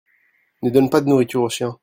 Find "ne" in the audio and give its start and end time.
0.63-0.71